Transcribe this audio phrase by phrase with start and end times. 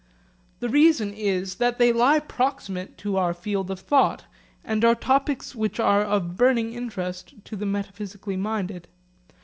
[0.61, 4.25] The reason is that they lie proximate to our field of thought,
[4.65, 8.87] and are topics which are of burning interest to the metaphysically minded.